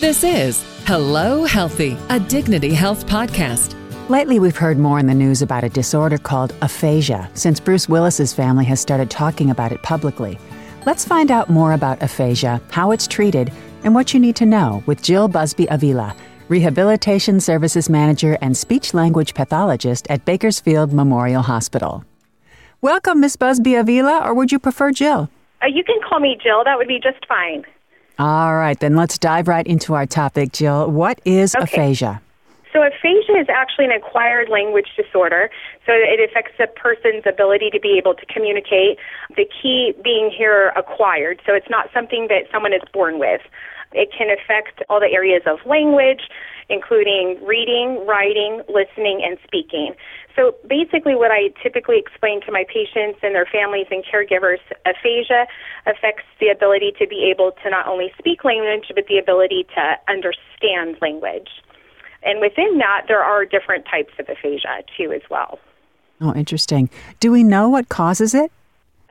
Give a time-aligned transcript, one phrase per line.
[0.00, 3.76] This is Hello Healthy, a Dignity Health podcast.
[4.08, 8.32] Lately, we've heard more in the news about a disorder called aphasia since Bruce Willis's
[8.32, 10.38] family has started talking about it publicly.
[10.86, 13.52] Let's find out more about aphasia, how it's treated,
[13.84, 16.16] and what you need to know with Jill Busby Avila,
[16.48, 22.04] Rehabilitation Services Manager and Speech Language Pathologist at Bakersfield Memorial Hospital.
[22.80, 25.28] Welcome, Miss Busby Avila, or would you prefer Jill?
[25.62, 26.64] Uh, you can call me Jill.
[26.64, 27.64] That would be just fine.
[28.18, 30.90] All right, then let's dive right into our topic, Jill.
[30.90, 31.64] What is Okay.
[31.64, 32.20] aphasia?
[32.72, 35.50] So, aphasia is actually an acquired language disorder.
[35.84, 38.98] So, it affects a person's ability to be able to communicate.
[39.36, 41.42] The key being here acquired.
[41.44, 43.42] So, it's not something that someone is born with.
[43.92, 46.22] It can affect all the areas of language,
[46.70, 49.92] including reading, writing, listening, and speaking.
[50.34, 55.46] So, basically, what I typically explain to my patients and their families and caregivers aphasia
[55.84, 60.00] affects the ability to be able to not only speak language, but the ability to
[60.08, 61.50] understand language.
[62.24, 65.58] And within that, there are different types of aphasia too, as well.
[66.20, 66.88] Oh, interesting.
[67.20, 68.52] Do we know what causes it?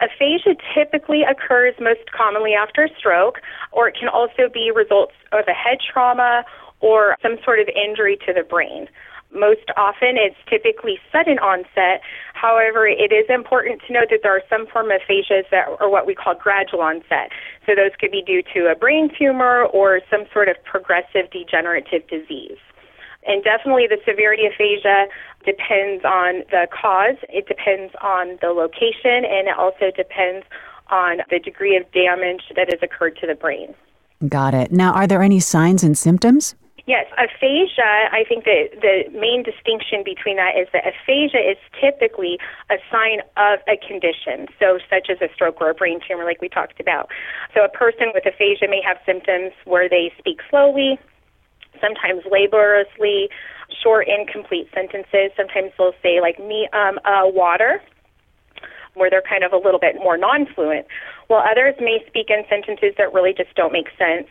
[0.01, 3.39] Aphasia typically occurs most commonly after a stroke,
[3.71, 6.43] or it can also be results of a head trauma
[6.79, 8.87] or some sort of injury to the brain.
[9.33, 12.01] Most often, it's typically sudden onset.
[12.33, 15.89] However, it is important to note that there are some form of aphasias that are
[15.89, 17.31] what we call gradual onset.
[17.65, 22.07] So those could be due to a brain tumor or some sort of progressive degenerative
[22.09, 22.57] disease.
[23.25, 25.07] And definitely the severity of aphasia
[25.45, 30.45] depends on the cause, it depends on the location, and it also depends
[30.89, 33.73] on the degree of damage that has occurred to the brain.
[34.27, 34.71] Got it.
[34.71, 36.55] Now, are there any signs and symptoms?
[36.87, 42.39] Yes, aphasia, I think that the main distinction between that is that aphasia is typically
[42.69, 46.41] a sign of a condition, so such as a stroke or a brain tumor, like
[46.41, 47.09] we talked about.
[47.53, 50.99] So a person with aphasia may have symptoms where they speak slowly,
[51.79, 53.29] sometimes laboriously,
[53.71, 55.31] short, incomplete sentences.
[55.37, 57.81] Sometimes they'll say, like, me, um, uh, water,
[58.93, 60.85] where they're kind of a little bit more non fluent,
[61.27, 64.27] while others may speak in sentences that really just don't make sense.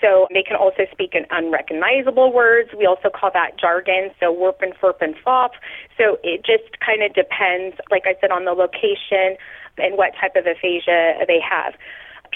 [0.00, 2.70] So they can also speak in unrecognizable words.
[2.76, 5.52] We also call that jargon, so warp and furp and fop.
[5.96, 9.36] So it just kind of depends, like I said, on the location
[9.76, 11.74] and what type of aphasia they have.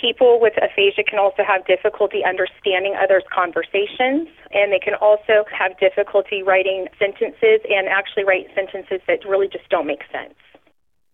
[0.02, 5.78] People with aphasia can also have difficulty understanding others' conversations, and they can also have
[5.78, 10.34] difficulty writing sentences and actually write sentences that really just don't make sense.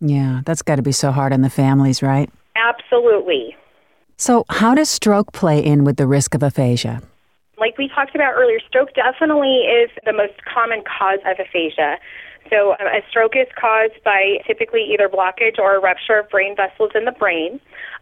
[0.01, 2.31] Yeah, that's got to be so hard on the families, right?
[2.57, 3.55] Absolutely.
[4.17, 7.03] So, how does stroke play in with the risk of aphasia?
[7.59, 11.99] Like we talked about earlier, stroke definitely is the most common cause of aphasia.
[12.51, 16.93] So, um, a stroke is caused by typically either blockage or rupture of brain vessels
[16.95, 17.61] in the brain.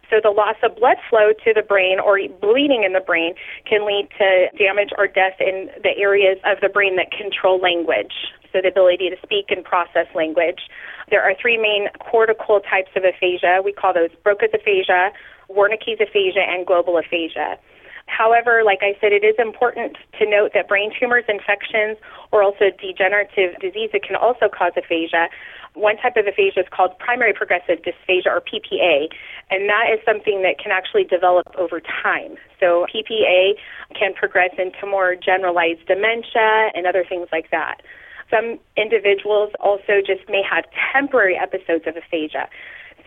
[0.09, 3.35] So, the loss of blood flow to the brain or bleeding in the brain
[3.65, 8.13] can lead to damage or death in the areas of the brain that control language.
[8.53, 10.71] So, the ability to speak and process language.
[11.09, 13.61] There are three main cortical types of aphasia.
[13.63, 15.11] We call those Broca's aphasia,
[15.49, 17.59] Wernicke's aphasia, and global aphasia.
[18.07, 21.97] However, like I said, it is important to note that brain tumors, infections,
[22.31, 25.29] or also degenerative disease that can also cause aphasia.
[25.75, 29.09] One type of aphasia is called primary progressive dysphagia or PPA,
[29.51, 32.35] and that is something that can actually develop over time.
[32.59, 33.53] So PPA
[33.93, 37.83] can progress into more generalized dementia and other things like that.
[38.31, 42.49] Some individuals also just may have temporary episodes of aphasia.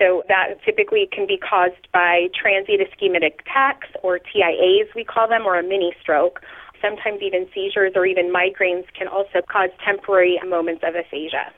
[0.00, 5.44] So that typically can be caused by transient ischemic attacks or TIAs, we call them,
[5.44, 6.40] or a mini stroke.
[6.80, 11.52] Sometimes even seizures or even migraines can also cause temporary moments of aphasia.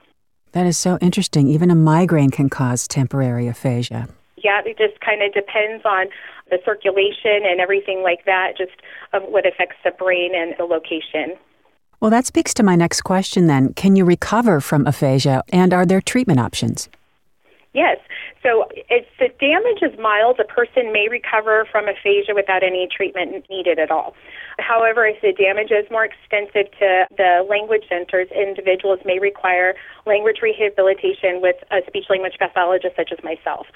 [0.51, 1.47] That is so interesting.
[1.47, 4.09] Even a migraine can cause temporary aphasia.
[4.37, 6.07] Yeah, it just kind of depends on
[6.51, 8.73] the circulation and everything like that, just
[9.13, 11.39] of what affects the brain and the location.
[12.01, 13.73] Well, that speaks to my next question then.
[13.75, 16.89] Can you recover from aphasia and are there treatment options?
[17.73, 17.97] Yes.
[18.43, 23.47] So if the damage is mild, a person may recover from aphasia without any treatment
[23.49, 24.15] needed at all.
[24.59, 29.75] However, if the damage is more extensive to the language centers, individuals may require
[30.05, 33.67] language rehabilitation with a speech language pathologist such as myself.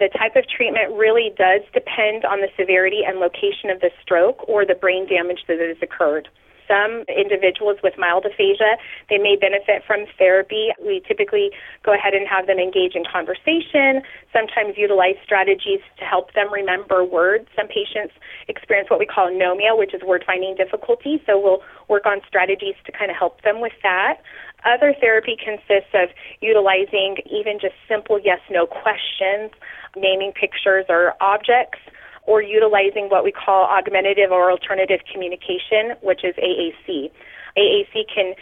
[0.00, 4.48] The type of treatment really does depend on the severity and location of the stroke
[4.48, 6.28] or the brain damage that has occurred
[6.66, 8.76] some individuals with mild aphasia,
[9.08, 10.70] they may benefit from therapy.
[10.80, 11.50] We typically
[11.84, 14.02] go ahead and have them engage in conversation,
[14.32, 17.46] sometimes utilize strategies to help them remember words.
[17.56, 18.14] Some patients
[18.48, 22.74] experience what we call anomia, which is word finding difficulty, so we'll work on strategies
[22.86, 24.20] to kind of help them with that.
[24.64, 26.08] Other therapy consists of
[26.40, 29.52] utilizing even just simple yes no questions,
[29.96, 31.78] naming pictures or objects
[32.26, 37.10] or utilizing what we call augmentative or alternative communication, which is AAC.
[37.56, 38.34] AAC can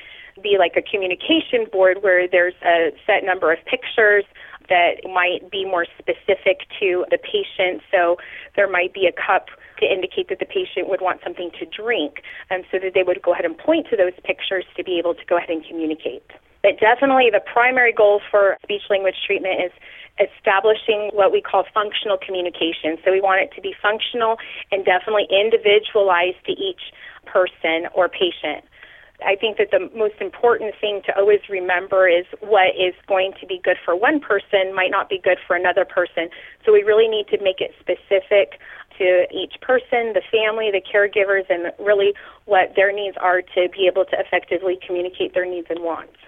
[0.43, 4.25] be like a communication board where there's a set number of pictures
[4.69, 7.83] that might be more specific to the patient.
[7.91, 8.17] So
[8.57, 9.49] there might be a cup
[9.81, 13.21] to indicate that the patient would want something to drink, and so that they would
[13.21, 16.25] go ahead and point to those pictures to be able to go ahead and communicate.
[16.63, 19.73] But definitely the primary goal for speech language treatment is
[20.21, 22.99] establishing what we call functional communication.
[23.05, 24.37] So we want it to be functional
[24.71, 26.93] and definitely individualized to each
[27.25, 28.65] person or patient.
[29.25, 33.47] I think that the most important thing to always remember is what is going to
[33.47, 36.29] be good for one person might not be good for another person.
[36.67, 38.59] So we really need to make it specific
[38.99, 43.87] to each person, the family, the caregivers, and really what their needs are to be
[43.87, 46.19] able to effectively communicate their needs and wants.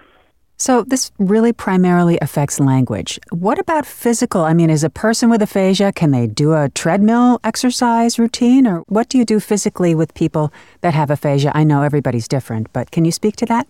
[0.57, 3.19] So, this really primarily affects language.
[3.31, 4.41] What about physical?
[4.41, 8.65] I mean, is a person with aphasia, can they do a treadmill exercise routine?
[8.65, 11.51] Or what do you do physically with people that have aphasia?
[11.53, 13.67] I know everybody's different, but can you speak to that?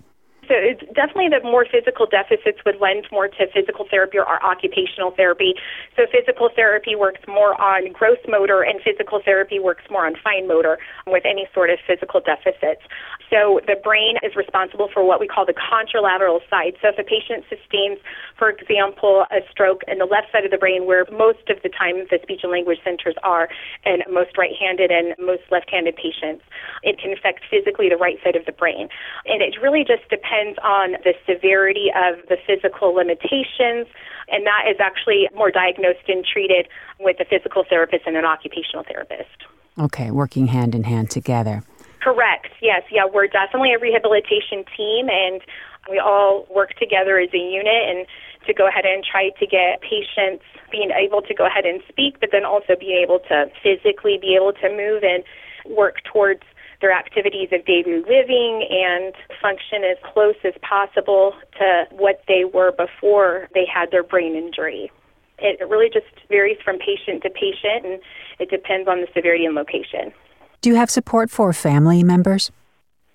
[0.47, 5.11] So it's definitely the more physical deficits would lend more to physical therapy or occupational
[5.11, 5.53] therapy.
[5.95, 10.47] So physical therapy works more on gross motor and physical therapy works more on fine
[10.47, 10.77] motor
[11.07, 12.81] with any sort of physical deficits.
[13.29, 16.77] So the brain is responsible for what we call the contralateral side.
[16.81, 17.99] So if a patient sustains,
[18.37, 21.69] for example, a stroke in the left side of the brain where most of the
[21.69, 23.49] time the speech and language centers are
[23.83, 26.45] and most right-handed and most left-handed patients,
[26.83, 28.87] it can affect physically the right side of the brain.
[29.25, 33.87] And it really just depends depends on the severity of the physical limitations,
[34.29, 36.67] and that is actually more diagnosed and treated
[36.99, 39.45] with a physical therapist and an occupational therapist.
[39.79, 41.63] Okay, working hand in hand together.
[42.01, 42.49] Correct.
[42.61, 42.83] Yes.
[42.91, 45.41] Yeah, we're definitely a rehabilitation team, and
[45.89, 48.05] we all work together as a unit and
[48.47, 52.19] to go ahead and try to get patients being able to go ahead and speak,
[52.19, 55.23] but then also be able to physically be able to move and
[55.65, 56.43] work towards
[56.81, 62.71] their activities of daily living and function as close as possible to what they were
[62.71, 64.91] before they had their brain injury.
[65.39, 67.99] It really just varies from patient to patient and
[68.39, 70.13] it depends on the severity and location.
[70.61, 72.51] Do you have support for family members?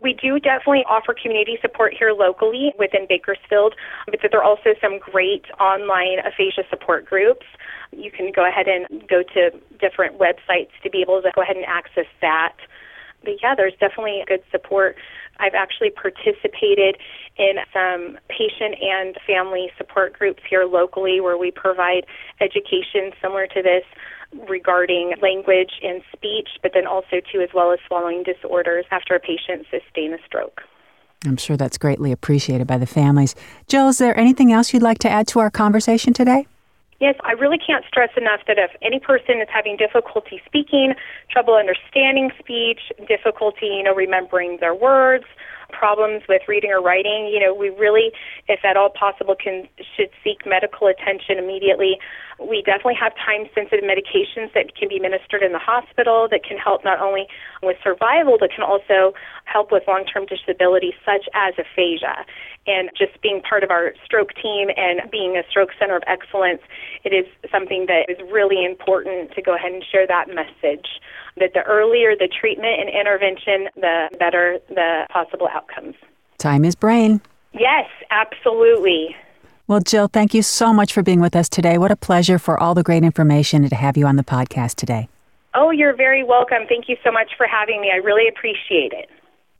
[0.01, 3.75] We do definitely offer community support here locally within Bakersfield,
[4.07, 7.45] but there are also some great online aphasia support groups.
[7.93, 11.57] You can go ahead and go to different websites to be able to go ahead
[11.57, 12.57] and access that
[13.25, 14.97] but yeah, there's definitely good support.
[15.39, 16.97] I've actually participated
[17.37, 22.05] in some patient and family support groups here locally where we provide
[22.41, 23.85] education similar to this
[24.49, 29.21] regarding language and speech, but then also too as well as swallowing disorders after a
[29.21, 30.61] patient sustains a stroke.
[31.25, 33.35] I'm sure that's greatly appreciated by the families.
[33.67, 36.47] Jill, is there anything else you'd like to add to our conversation today?
[37.01, 40.93] Yes, I really can't stress enough that if any person is having difficulty speaking,
[41.31, 45.25] trouble understanding speech, difficulty, you know, remembering their words,
[45.73, 48.13] problems with reading or writing, you know, we really,
[48.49, 49.67] if at all possible, can
[49.97, 51.97] should seek medical attention immediately.
[52.39, 56.85] We definitely have time-sensitive medications that can be administered in the hospital that can help
[56.85, 57.29] not only
[57.63, 59.15] with survival, but can also
[59.45, 62.27] help with long-term disability, such as aphasia.
[62.67, 66.61] And just being part of our stroke team and being a stroke center of excellence,
[67.05, 70.87] it is something that is really important to go ahead and share that message
[71.39, 75.95] that the earlier the treatment and intervention, the better the possible outcomes.
[76.39, 77.21] Time is brain.
[77.53, 79.17] Yes, absolutely.
[79.67, 81.79] Well, Jill, thank you so much for being with us today.
[81.79, 84.75] What a pleasure for all the great information and to have you on the podcast
[84.75, 85.09] today.
[85.55, 86.67] Oh, you're very welcome.
[86.69, 87.91] Thank you so much for having me.
[87.93, 89.09] I really appreciate it.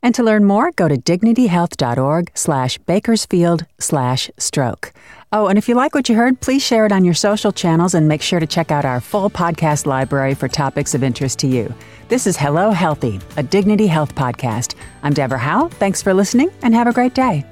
[0.03, 4.93] And to learn more, go to dignityhealth.org slash bakersfield slash stroke.
[5.33, 7.93] Oh, and if you like what you heard, please share it on your social channels
[7.93, 11.47] and make sure to check out our full podcast library for topics of interest to
[11.47, 11.73] you.
[12.09, 14.75] This is Hello Healthy, a Dignity Health podcast.
[15.03, 15.69] I'm Deborah Howe.
[15.69, 17.45] Thanks for listening and have a great day.